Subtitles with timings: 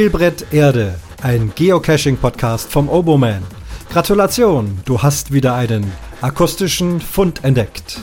[0.00, 3.42] Spielbrett Erde, ein Geocaching-Podcast vom Oboman.
[3.90, 5.92] Gratulation, du hast wieder einen
[6.22, 8.00] akustischen Fund entdeckt.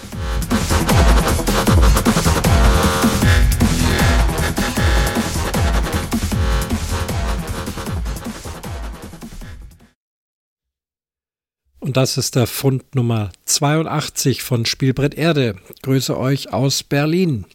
[11.80, 15.55] Und das ist der Fund Nummer 82 von Spielbrett Erde.
[15.81, 17.45] Grüße euch aus Berlin.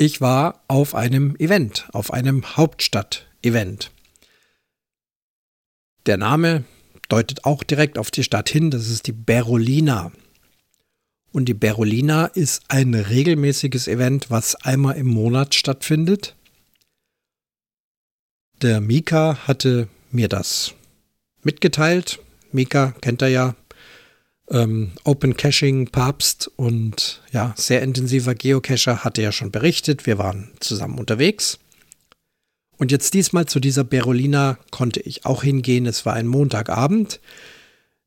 [0.00, 3.90] Ich war auf einem Event, auf einem Hauptstadt-Event.
[6.06, 6.64] Der Name
[7.10, 10.10] deutet auch direkt auf die Stadt hin, das ist die Berolina.
[11.32, 16.34] Und die Berolina ist ein regelmäßiges Event, was einmal im Monat stattfindet.
[18.62, 20.72] Der Mika hatte mir das
[21.42, 22.20] mitgeteilt.
[22.52, 23.54] Mika kennt er ja,
[24.50, 30.06] ähm, Open Caching Papst und ja, sehr intensiver Geocacher, hatte ja schon berichtet.
[30.06, 31.58] Wir waren zusammen unterwegs.
[32.76, 35.86] Und jetzt diesmal zu dieser Berolina konnte ich auch hingehen.
[35.86, 37.20] Es war ein Montagabend.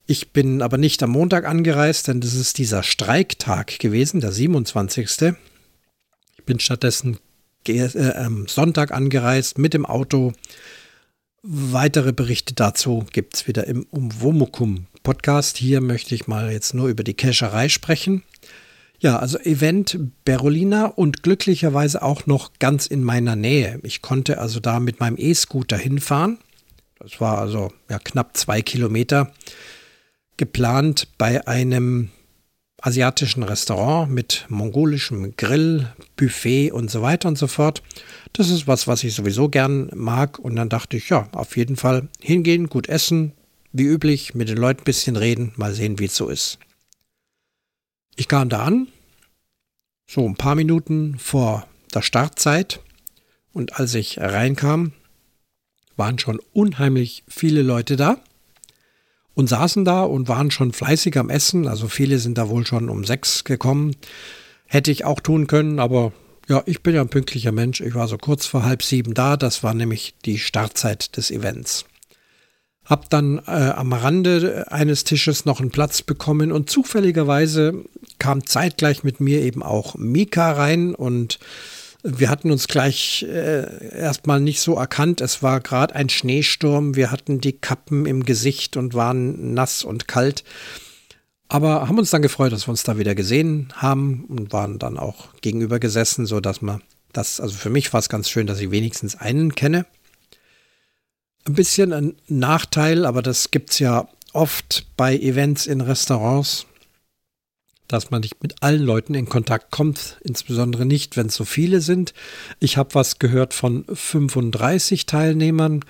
[0.05, 5.35] Ich bin aber nicht am Montag angereist, denn das ist dieser Streiktag gewesen, der 27.
[6.37, 7.19] Ich bin stattdessen
[7.67, 10.33] äh, am Sonntag angereist mit dem Auto.
[11.43, 15.57] Weitere Berichte dazu gibt es wieder im Umwomukum Podcast.
[15.57, 18.23] Hier möchte ich mal jetzt nur über die Cacherei sprechen.
[18.99, 23.79] Ja, also Event Berolina und glücklicherweise auch noch ganz in meiner Nähe.
[23.83, 26.37] Ich konnte also da mit meinem E-Scooter hinfahren.
[26.99, 29.33] Das war also ja, knapp zwei Kilometer.
[30.37, 32.09] Geplant bei einem
[32.81, 37.83] asiatischen Restaurant mit mongolischem Grill, Buffet und so weiter und so fort.
[38.33, 40.39] Das ist was, was ich sowieso gern mag.
[40.39, 43.33] Und dann dachte ich, ja, auf jeden Fall hingehen, gut essen,
[43.73, 46.59] wie üblich mit den Leuten ein bisschen reden, mal sehen, wie es so ist.
[48.15, 48.87] Ich kam da an,
[50.07, 52.79] so ein paar Minuten vor der Startzeit
[53.51, 54.93] und als ich reinkam,
[55.95, 58.17] waren schon unheimlich viele Leute da
[59.33, 61.67] und saßen da und waren schon fleißig am Essen.
[61.67, 63.95] Also viele sind da wohl schon um sechs gekommen.
[64.65, 66.13] Hätte ich auch tun können, aber
[66.49, 67.79] ja, ich bin ja ein pünktlicher Mensch.
[67.81, 69.37] Ich war so kurz vor halb sieben da.
[69.37, 71.85] Das war nämlich die Startzeit des Events.
[72.85, 77.85] Hab dann äh, am Rande eines Tisches noch einen Platz bekommen und zufälligerweise
[78.19, 81.39] kam zeitgleich mit mir eben auch Mika rein und
[82.03, 85.21] wir hatten uns gleich äh, erstmal nicht so erkannt.
[85.21, 86.95] Es war gerade ein Schneesturm.
[86.97, 90.43] Wir hatten die Kappen im Gesicht und waren nass und kalt.
[91.47, 94.97] Aber haben uns dann gefreut, dass wir uns da wieder gesehen haben und waren dann
[94.97, 96.81] auch gegenüber gesessen, so dass man
[97.13, 99.85] das, also für mich war es ganz schön, dass ich wenigstens einen kenne
[101.47, 106.65] ein bisschen ein Nachteil, aber das gibt es ja oft bei Events in Restaurants,
[107.87, 111.81] dass man nicht mit allen Leuten in Kontakt kommt, insbesondere nicht, wenn es so viele
[111.81, 112.13] sind.
[112.59, 115.85] Ich habe was gehört von 35 Teilnehmern.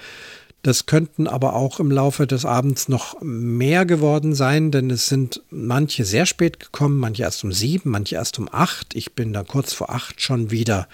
[0.63, 5.44] Das könnten aber auch im Laufe des Abends noch mehr geworden sein, denn es sind
[5.50, 8.96] manche sehr spät gekommen, manche erst um sieben, manche erst um acht.
[8.96, 10.88] Ich bin da kurz vor acht schon wieder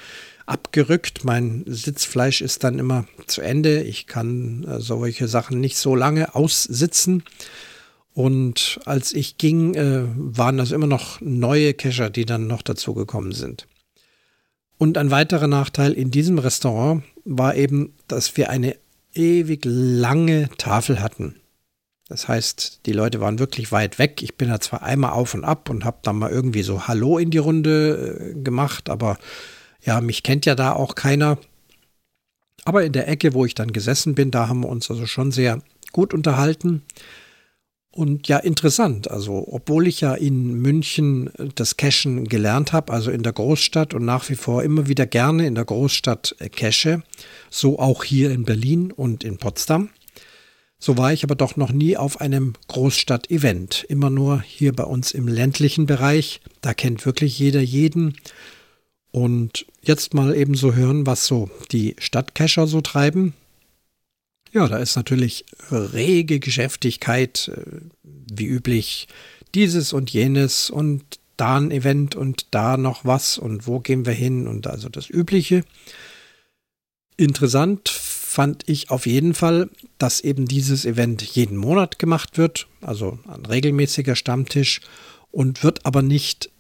[0.48, 1.24] abgerückt.
[1.24, 3.84] Mein Sitzfleisch ist dann immer zu Ende.
[3.84, 7.24] Ich kann äh, solche Sachen nicht so lange aussitzen.
[8.16, 13.34] Und als ich ging, äh, waren das immer noch neue Kescher, die dann noch dazugekommen
[13.34, 13.68] sind.
[14.80, 18.76] Und ein weiterer Nachteil in diesem Restaurant war eben, dass wir eine
[19.14, 21.36] ewig lange Tafel hatten.
[22.08, 24.24] Das heißt, die Leute waren wirklich weit weg.
[24.24, 27.20] Ich bin da zwar einmal auf und ab und habe dann mal irgendwie so Hallo
[27.20, 29.18] in die Runde äh, gemacht, aber
[29.84, 31.38] ja, mich kennt ja da auch keiner.
[32.66, 35.32] Aber in der Ecke, wo ich dann gesessen bin, da haben wir uns also schon
[35.32, 35.62] sehr
[35.92, 36.82] gut unterhalten.
[37.92, 39.10] Und ja, interessant.
[39.10, 44.06] Also, obwohl ich ja in München das Cashen gelernt habe, also in der Großstadt und
[44.06, 47.02] nach wie vor immer wieder gerne in der Großstadt äh, cache,
[47.50, 49.90] so auch hier in Berlin und in Potsdam.
[50.78, 53.86] So war ich aber doch noch nie auf einem Großstadt-Event.
[53.90, 56.40] Immer nur hier bei uns im ländlichen Bereich.
[56.62, 58.16] Da kennt wirklich jeder jeden.
[59.12, 63.34] Und jetzt mal eben so hören, was so die Stadtcacher so treiben.
[64.52, 69.08] Ja, da ist natürlich rege Geschäftigkeit, äh, wie üblich,
[69.56, 74.14] dieses und jenes und da ein Event und da noch was und wo gehen wir
[74.14, 75.64] hin und also das Übliche.
[77.16, 83.20] Interessant fand ich auf jeden Fall, dass eben dieses Event jeden Monat gemacht wird, also
[83.28, 84.82] ein regelmäßiger Stammtisch
[85.32, 86.52] und wird aber nicht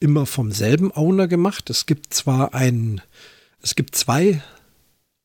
[0.00, 1.70] immer vom selben Owner gemacht.
[1.70, 3.00] Es gibt zwar ein,
[3.62, 4.42] es gibt zwei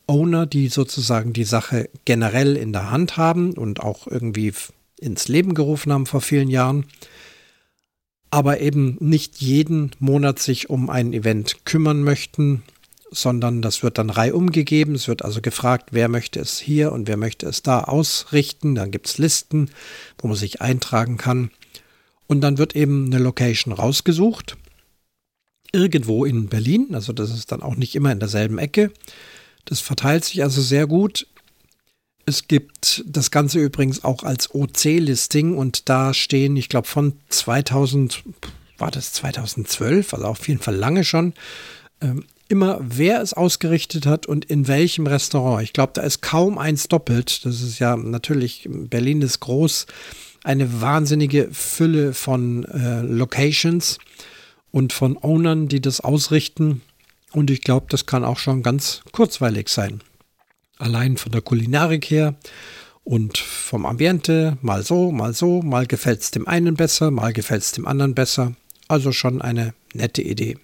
[0.10, 4.52] Owner, die sozusagen die Sache generell in der Hand haben und auch irgendwie
[5.00, 6.86] ins Leben gerufen haben vor vielen Jahren,
[8.32, 12.64] aber eben nicht jeden Monat sich um ein Event kümmern möchten,
[13.12, 14.96] sondern das wird dann reihum gegeben.
[14.96, 18.76] Es wird also gefragt, wer möchte es hier und wer möchte es da ausrichten.
[18.76, 19.70] Dann gibt es Listen,
[20.18, 21.52] wo man sich eintragen kann.
[22.28, 24.58] Und dann wird eben eine Location rausgesucht.
[25.72, 26.94] Irgendwo in Berlin.
[26.94, 28.92] Also das ist dann auch nicht immer in derselben Ecke.
[29.70, 31.28] Das verteilt sich also sehr gut.
[32.26, 38.24] Es gibt das Ganze übrigens auch als OC-Listing und da stehen, ich glaube, von 2000,
[38.80, 41.36] war das 2012, also auf jeden Fall lange schon,
[42.02, 45.62] ähm, immer, wer es ausgerichtet hat und in welchem Restaurant.
[45.62, 47.46] Ich glaube, da ist kaum eins doppelt.
[47.46, 49.86] Das ist ja natürlich, Berlin ist groß,
[50.44, 54.00] eine wahnsinnige Fülle von äh, Locations
[54.72, 56.82] und von Ownern, die das ausrichten.
[57.32, 60.02] Und ich glaube, das kann auch schon ganz kurzweilig sein.
[60.78, 62.36] Allein von der Kulinarik her
[63.04, 67.64] und vom Ambiente, mal so, mal so, mal gefällt es dem einen besser, mal gefällt
[67.64, 68.56] es dem anderen besser.
[68.88, 70.58] Also schon eine nette Idee.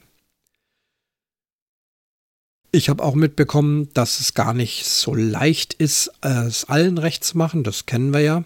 [2.71, 7.38] Ich habe auch mitbekommen, dass es gar nicht so leicht ist, es allen recht zu
[7.38, 7.63] machen.
[7.63, 8.44] Das kennen wir ja.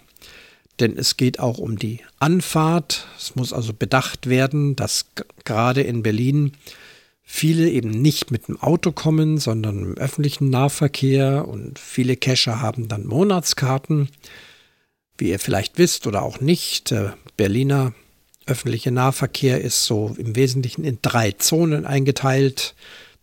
[0.80, 3.08] Denn es geht auch um die Anfahrt.
[3.18, 5.08] Es muss also bedacht werden, dass
[5.46, 6.54] gerade in Berlin
[7.32, 11.48] viele eben nicht mit dem Auto kommen, sondern im öffentlichen Nahverkehr.
[11.48, 14.10] Und viele Cacher haben dann Monatskarten.
[15.16, 17.94] Wie ihr vielleicht wisst oder auch nicht, der Berliner
[18.48, 22.74] öffentliche Nahverkehr ist so im Wesentlichen in drei Zonen eingeteilt.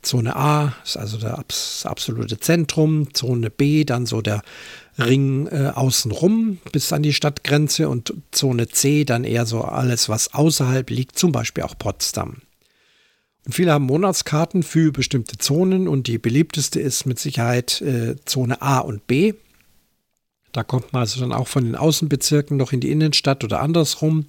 [0.02, 4.42] Zone A ist also das absolute Zentrum, Zone B dann so der
[5.00, 10.32] Ring äh, außenrum bis an die Stadtgrenze und Zone C dann eher so alles, was
[10.32, 12.36] außerhalb liegt, zum Beispiel auch Potsdam.
[13.48, 18.78] Viele haben Monatskarten für bestimmte Zonen und die beliebteste ist mit Sicherheit äh, Zone A
[18.80, 19.34] und B.
[20.52, 24.26] Da kommt man also dann auch von den Außenbezirken noch in die Innenstadt oder andersrum.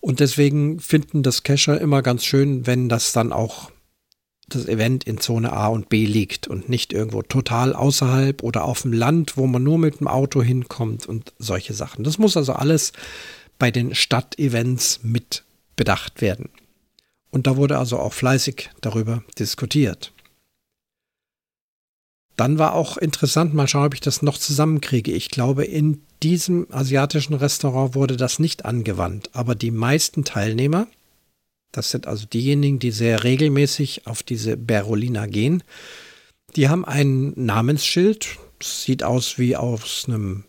[0.00, 3.70] Und deswegen finden das Cacher immer ganz schön, wenn das dann auch
[4.48, 8.82] das Event in Zone A und B liegt und nicht irgendwo total außerhalb oder auf
[8.82, 12.04] dem Land, wo man nur mit dem Auto hinkommt und solche Sachen.
[12.04, 12.92] Das muss also alles
[13.58, 15.44] bei den Stadtevents mit
[15.76, 16.48] bedacht werden.
[17.30, 20.12] Und da wurde also auch fleißig darüber diskutiert.
[22.36, 25.12] Dann war auch interessant, mal schauen, ob ich das noch zusammenkriege.
[25.12, 30.86] Ich glaube, in diesem asiatischen Restaurant wurde das nicht angewandt, aber die meisten Teilnehmer
[31.72, 35.62] das sind also diejenigen, die sehr regelmäßig auf diese Berolina gehen.
[36.56, 38.38] Die haben ein Namensschild.
[38.60, 40.44] Sieht aus wie aus einem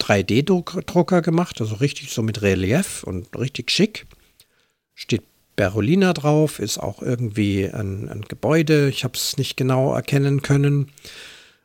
[0.00, 4.06] 3D-Drucker gemacht, also richtig so mit Relief und richtig schick.
[4.94, 5.22] Steht
[5.60, 10.90] Berolina drauf, ist auch irgendwie ein, ein Gebäude, ich habe es nicht genau erkennen können,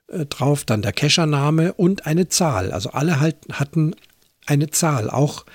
[0.09, 0.65] äh, drauf.
[0.65, 2.74] Dann der Kescher-Name und eine Zahl.
[2.74, 3.95] Also alle halt, hatten
[4.45, 5.09] eine Zahl.
[5.09, 5.45] Auch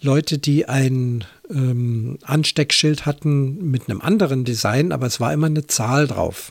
[0.00, 5.68] Leute, die ein ähm, Ansteckschild hatten mit einem anderen Design, aber es war immer eine
[5.68, 6.50] Zahl drauf.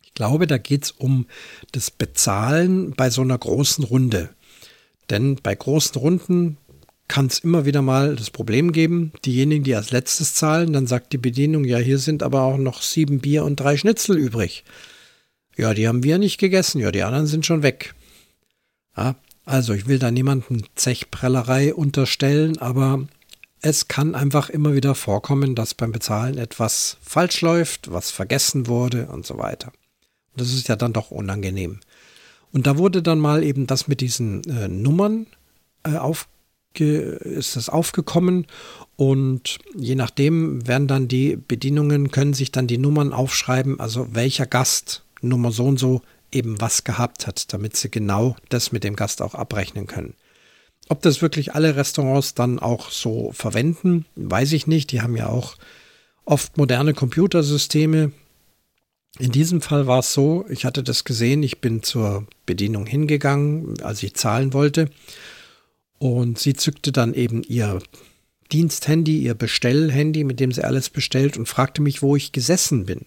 [0.00, 1.26] Ich glaube, da geht es um
[1.72, 4.30] das Bezahlen bei so einer großen Runde.
[5.10, 6.56] Denn bei großen Runden
[7.10, 11.12] kann es immer wieder mal das Problem geben, diejenigen, die als letztes zahlen, dann sagt
[11.12, 14.62] die Bedienung, ja, hier sind aber auch noch sieben Bier und drei Schnitzel übrig.
[15.56, 17.94] Ja, die haben wir nicht gegessen, ja, die anderen sind schon weg.
[18.96, 23.08] Ja, also ich will da niemanden Zechprellerei unterstellen, aber
[23.60, 29.06] es kann einfach immer wieder vorkommen, dass beim Bezahlen etwas falsch läuft, was vergessen wurde
[29.06, 29.72] und so weiter.
[30.36, 31.80] Das ist ja dann doch unangenehm.
[32.52, 35.26] Und da wurde dann mal eben das mit diesen äh, Nummern
[35.82, 36.28] äh, aufge
[36.78, 38.46] ist das aufgekommen
[38.96, 44.46] und je nachdem werden dann die Bedienungen, können sich dann die Nummern aufschreiben, also welcher
[44.46, 48.96] Gast Nummer so und so eben was gehabt hat, damit sie genau das mit dem
[48.96, 50.14] Gast auch abrechnen können.
[50.88, 54.92] Ob das wirklich alle Restaurants dann auch so verwenden, weiß ich nicht.
[54.92, 55.56] Die haben ja auch
[56.24, 58.12] oft moderne Computersysteme.
[59.18, 63.80] In diesem Fall war es so, ich hatte das gesehen, ich bin zur Bedienung hingegangen,
[63.82, 64.90] als ich zahlen wollte.
[66.00, 67.78] Und sie zückte dann eben ihr
[68.52, 73.04] Diensthandy, ihr Bestellhandy, mit dem sie alles bestellt und fragte mich, wo ich gesessen bin.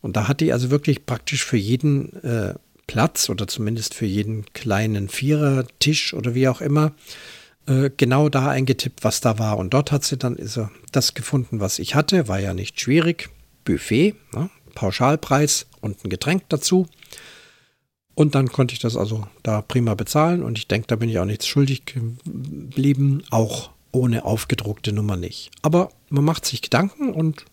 [0.00, 2.54] Und da hat die also wirklich praktisch für jeden äh,
[2.86, 6.92] Platz oder zumindest für jeden kleinen Vierer-Tisch oder wie auch immer
[7.66, 9.58] äh, genau da eingetippt, was da war.
[9.58, 12.28] Und dort hat sie dann er das gefunden, was ich hatte.
[12.28, 13.30] War ja nicht schwierig.
[13.64, 14.48] Buffet, ne?
[14.76, 16.86] Pauschalpreis und ein Getränk dazu.
[18.14, 20.42] Und dann konnte ich das also da prima bezahlen.
[20.42, 23.22] Und ich denke, da bin ich auch nichts schuldig geblieben.
[23.30, 25.50] Auch ohne aufgedruckte Nummer nicht.
[25.62, 27.44] Aber man macht sich Gedanken und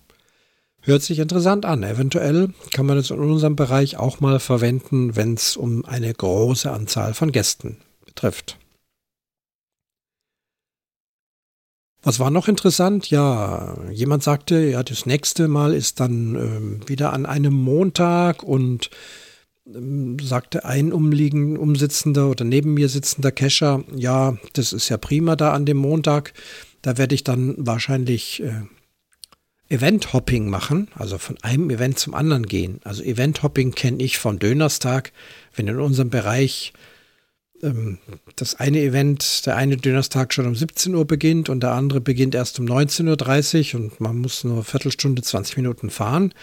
[0.84, 1.84] Hört sich interessant an.
[1.84, 6.72] Eventuell kann man es in unserem Bereich auch mal verwenden, wenn es um eine große
[6.72, 8.58] Anzahl von Gästen betrifft.
[12.02, 13.12] Was war noch interessant?
[13.12, 18.90] Ja, jemand sagte, ja, das nächste Mal ist dann ähm, wieder an einem Montag und
[20.22, 25.54] sagte ein umliegen, umsitzender oder neben mir sitzender Kescher, ja, das ist ja prima da
[25.54, 26.34] an dem Montag.
[26.82, 28.64] Da werde ich dann wahrscheinlich äh,
[29.70, 32.80] Event-Hopping machen, also von einem Event zum anderen gehen.
[32.84, 35.12] Also Event-Hopping kenne ich von Dönerstag,
[35.56, 36.74] wenn in unserem Bereich
[37.64, 38.00] ähm,
[38.36, 42.36] das eine Event, der eine Dönerstag schon um 17 Uhr beginnt und der andere beginnt
[42.36, 46.34] erst um 19.30 Uhr und man muss nur eine Viertelstunde, 20 Minuten fahren.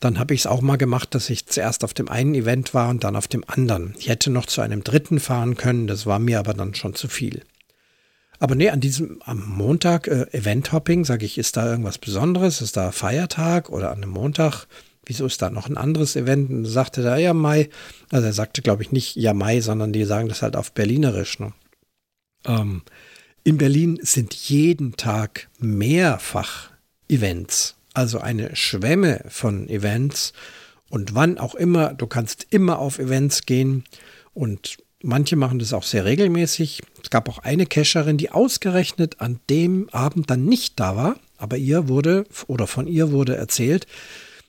[0.00, 2.88] Dann habe ich es auch mal gemacht, dass ich zuerst auf dem einen Event war
[2.88, 3.94] und dann auf dem anderen.
[3.98, 7.06] Ich hätte noch zu einem dritten fahren können, das war mir aber dann schon zu
[7.08, 7.42] viel.
[8.38, 12.62] Aber nee, an diesem am Montag äh, Event-Hopping, sage ich, ist da irgendwas Besonderes?
[12.62, 14.66] Ist da Feiertag oder an einem Montag?
[15.04, 16.48] Wieso ist da noch ein anderes Event?
[16.48, 17.68] Und sagte da, ja, Mai.
[18.10, 21.38] Also er sagte, glaube ich, nicht ja, Mai, sondern die sagen das halt auf Berlinerisch.
[21.38, 21.52] Ne?
[22.46, 22.82] Ähm,
[23.44, 26.70] in Berlin sind jeden Tag mehrfach
[27.08, 27.76] Events.
[27.92, 30.32] Also eine Schwemme von Events.
[30.88, 33.84] Und wann auch immer, du kannst immer auf Events gehen.
[34.34, 36.82] Und Manche machen das auch sehr regelmäßig.
[37.02, 41.56] Es gab auch eine Cacherin, die ausgerechnet an dem Abend dann nicht da war, aber
[41.56, 43.86] ihr wurde oder von ihr wurde erzählt,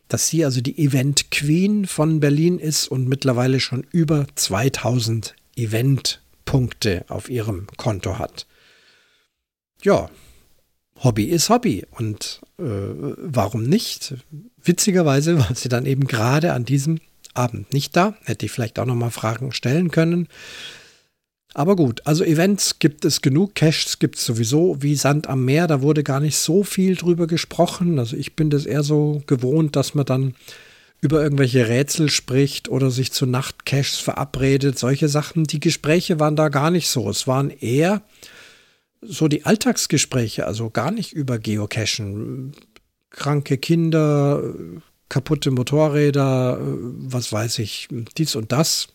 [0.10, 7.06] dass sie also die Event Queen von Berlin ist und mittlerweile schon über 2000 Eventpunkte
[7.08, 8.46] auf ihrem Konto hat.
[9.84, 10.10] Ja,
[11.04, 14.16] Hobby ist Hobby und äh, warum nicht?
[14.64, 17.00] Witzigerweise war sie dann eben gerade an diesem
[17.34, 18.16] Abend nicht da.
[18.24, 20.28] Hätte ich vielleicht auch noch mal Fragen stellen können.
[21.54, 25.68] Aber gut, also Events gibt es genug, Caches gibt es sowieso wie Sand am Meer.
[25.68, 28.00] Da wurde gar nicht so viel drüber gesprochen.
[28.00, 30.36] Also ich bin das eher so gewohnt, dass man dann
[31.02, 34.78] über irgendwelche Rätsel spricht oder sich zu Nachtcaches verabredet.
[34.80, 35.44] Solche Sachen.
[35.44, 37.10] Die Gespräche waren da gar nicht so.
[37.10, 38.02] Es waren eher
[39.02, 42.54] so die Alltagsgespräche, also gar nicht über Geocachen.
[43.10, 44.42] Kranke Kinder,
[45.10, 48.88] kaputte Motorräder, was weiß ich, dies und das.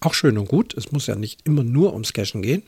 [0.00, 0.74] Auch schön und gut.
[0.74, 2.62] Es muss ja nicht immer nur ums Cashen gehen.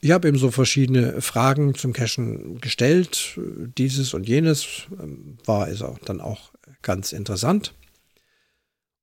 [0.00, 3.40] Ich habe eben so verschiedene Fragen zum Cashen gestellt.
[3.78, 6.52] Dieses und jenes ähm, war es auch dann auch
[6.82, 7.72] ganz interessant.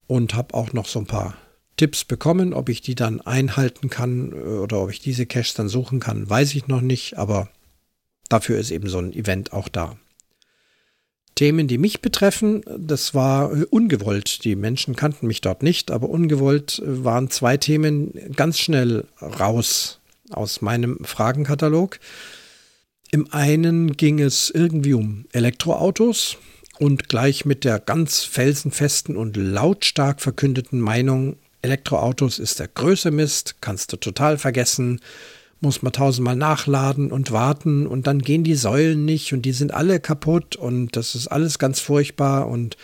[0.06, 1.36] Und habe auch noch so ein paar
[1.82, 2.54] Tipps bekommen.
[2.54, 6.30] Ob ich die dann einhalten kann äh, oder ob ich diese Caches dann suchen kann,
[6.30, 7.18] weiß ich noch nicht.
[7.18, 7.50] Aber
[8.30, 9.98] dafür ist eben so ein Event auch da.
[11.34, 12.62] Themen, die mich betreffen.
[12.78, 14.44] Das war äh, ungewollt.
[14.44, 20.02] Die Menschen kannten mich dort nicht, aber ungewollt äh, waren zwei Themen ganz schnell raus
[20.30, 22.00] aus meinem Fragenkatalog.
[23.10, 26.38] Im einen ging es irgendwie um Elektroautos
[26.78, 33.56] und gleich mit der ganz felsenfesten und lautstark verkündeten Meinung, Elektroautos ist der größte Mist,
[33.62, 35.00] kannst du total vergessen,
[35.60, 39.74] muss man tausendmal nachladen und warten und dann gehen die Säulen nicht und die sind
[39.74, 42.78] alle kaputt und das ist alles ganz furchtbar und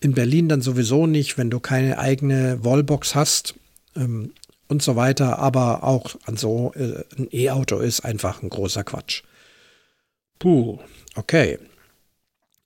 [0.00, 3.54] in Berlin dann sowieso nicht, wenn du keine eigene Wallbox hast
[3.94, 4.32] ähm,
[4.68, 9.22] und so weiter, aber auch an so äh, ein E-Auto ist einfach ein großer Quatsch.
[10.38, 10.78] Puh,
[11.14, 11.58] okay.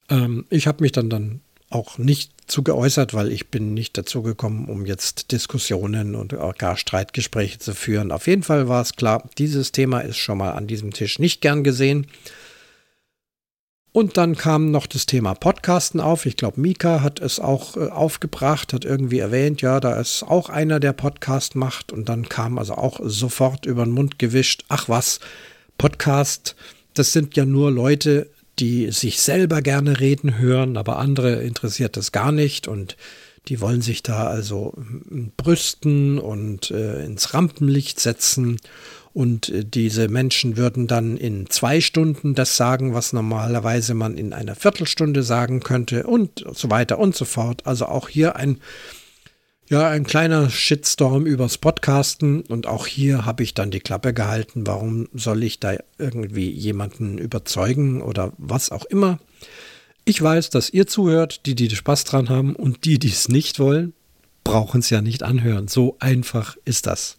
[0.08, 1.40] Ähm, ich habe mich dann dann
[1.70, 6.76] auch nicht zu geäußert, weil ich bin nicht dazu gekommen, um jetzt Diskussionen und gar
[6.76, 8.10] Streitgespräche zu führen.
[8.10, 11.40] Auf jeden Fall war es klar, dieses Thema ist schon mal an diesem Tisch nicht
[11.40, 12.08] gern gesehen.
[13.92, 16.24] Und dann kam noch das Thema Podcasten auf.
[16.24, 20.48] Ich glaube, Mika hat es auch äh, aufgebracht, hat irgendwie erwähnt, ja, da ist auch
[20.48, 21.90] einer, der Podcast macht.
[21.92, 25.18] Und dann kam also auch sofort über den Mund gewischt, ach was,
[25.76, 26.54] Podcast,
[26.94, 32.12] das sind ja nur Leute, die sich selber gerne reden hören, aber andere interessiert das
[32.12, 32.96] gar nicht und
[33.48, 34.74] die wollen sich da also
[35.36, 38.60] brüsten und äh, ins Rampenlicht setzen.
[39.12, 44.34] Und äh, diese Menschen würden dann in zwei Stunden das sagen, was normalerweise man in
[44.34, 47.66] einer Viertelstunde sagen könnte und so weiter und so fort.
[47.66, 48.58] Also auch hier ein
[49.70, 54.66] ja, ein kleiner Shitstorm übers Podcasten und auch hier habe ich dann die Klappe gehalten.
[54.66, 59.20] Warum soll ich da irgendwie jemanden überzeugen oder was auch immer?
[60.04, 63.60] Ich weiß, dass ihr zuhört, die, die Spaß dran haben und die, die es nicht
[63.60, 63.92] wollen,
[64.42, 65.68] brauchen es ja nicht anhören.
[65.68, 67.16] So einfach ist das.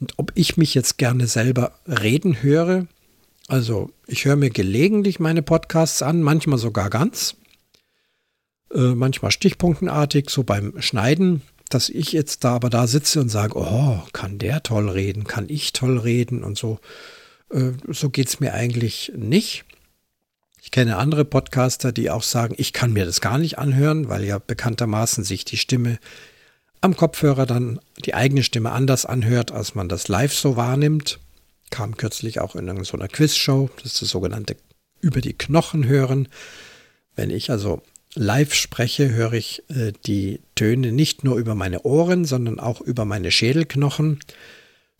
[0.00, 2.88] Und ob ich mich jetzt gerne selber reden höre,
[3.46, 7.36] also ich höre mir gelegentlich meine Podcasts an, manchmal sogar ganz,
[8.74, 13.56] äh, manchmal stichpunktenartig, so beim Schneiden dass ich jetzt da aber da sitze und sage,
[13.56, 16.78] oh, kann der toll reden, kann ich toll reden und so.
[17.50, 19.64] Äh, so geht es mir eigentlich nicht.
[20.62, 24.24] Ich kenne andere Podcaster, die auch sagen, ich kann mir das gar nicht anhören, weil
[24.24, 25.98] ja bekanntermaßen sich die Stimme
[26.80, 31.18] am Kopfhörer dann die eigene Stimme anders anhört, als man das live so wahrnimmt.
[31.70, 34.56] kam kürzlich auch in so einer Quizshow, das ist das sogenannte
[35.00, 36.28] über die Knochen hören.
[37.14, 37.82] Wenn ich also
[38.18, 43.04] live spreche, höre ich äh, die Töne nicht nur über meine Ohren, sondern auch über
[43.04, 44.20] meine Schädelknochen.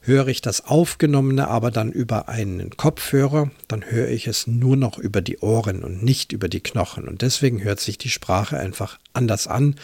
[0.00, 4.96] Höre ich das Aufgenommene aber dann über einen Kopfhörer, dann höre ich es nur noch
[4.96, 7.08] über die Ohren und nicht über die Knochen.
[7.08, 9.75] Und deswegen hört sich die Sprache einfach anders an.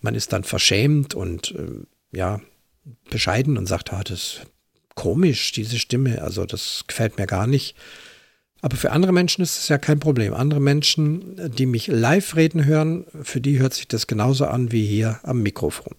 [0.00, 2.40] Man ist dann verschämt und äh, ja,
[3.10, 4.40] bescheiden und sagt, ah, das ist
[4.94, 7.76] komisch, diese Stimme, also das gefällt mir gar nicht.
[8.62, 10.34] Aber für andere Menschen ist es ja kein Problem.
[10.34, 14.84] Andere Menschen, die mich live reden hören, für die hört sich das genauso an wie
[14.84, 15.94] hier am Mikrofon.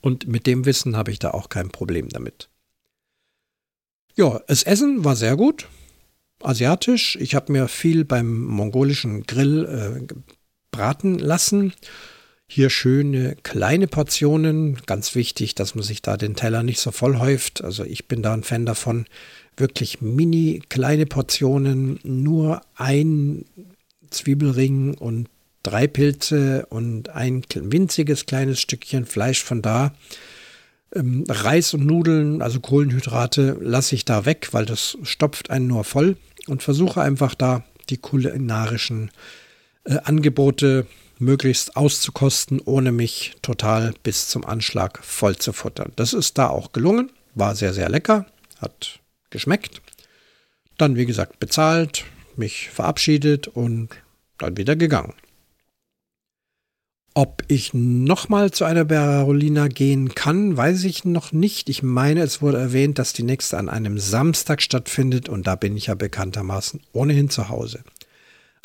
[0.00, 2.50] Und mit dem Wissen habe ich da auch kein Problem damit.
[4.14, 5.68] Ja, das Essen war sehr gut.
[6.42, 7.16] Asiatisch.
[7.20, 10.14] Ich habe mir viel beim mongolischen Grill äh,
[10.72, 11.72] braten lassen.
[12.48, 14.76] Hier schöne kleine Portionen.
[14.86, 17.62] Ganz wichtig, dass man sich da den Teller nicht so voll häuft.
[17.62, 19.06] Also ich bin da ein Fan davon.
[19.56, 21.98] Wirklich mini kleine Portionen.
[22.02, 23.44] Nur ein
[24.10, 25.28] Zwiebelring und
[25.62, 29.94] drei Pilze und ein winziges kleines Stückchen Fleisch von da.
[30.94, 35.84] Ähm, Reis und Nudeln, also Kohlenhydrate, lasse ich da weg, weil das stopft einen nur
[35.84, 36.16] voll
[36.46, 39.10] und versuche einfach da die kulinarischen
[39.84, 40.86] äh, Angebote
[41.18, 45.92] möglichst auszukosten, ohne mich total bis zum Anschlag voll zu futtern.
[45.96, 48.26] Das ist da auch gelungen, war sehr, sehr lecker,
[48.58, 49.01] hat
[49.32, 49.82] geschmeckt.
[50.78, 52.04] Dann, wie gesagt, bezahlt,
[52.36, 53.90] mich verabschiedet und
[54.38, 55.14] dann wieder gegangen.
[57.14, 61.68] Ob ich nochmal zu einer Berolina gehen kann, weiß ich noch nicht.
[61.68, 65.76] Ich meine, es wurde erwähnt, dass die nächste an einem Samstag stattfindet und da bin
[65.76, 67.84] ich ja bekanntermaßen ohnehin zu Hause.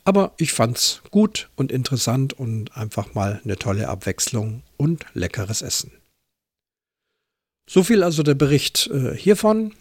[0.06, 5.92] Aber ich fand's gut und interessant und einfach mal eine tolle Abwechslung und leckeres Essen.
[7.70, 9.74] So viel also der Bericht äh, hiervon.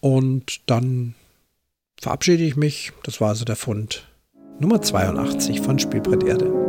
[0.00, 1.14] Und dann
[2.00, 2.92] verabschiede ich mich.
[3.02, 4.06] Das war also der Fund
[4.58, 6.65] Nummer 82 von Spielbrett Erde.